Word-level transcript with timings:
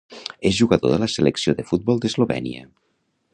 És 0.49 0.55
jugador 0.61 0.93
de 0.93 0.97
la 1.03 1.09
selecció 1.17 1.55
de 1.61 1.67
futbol 1.73 2.01
d'Eslovènia. 2.07 2.65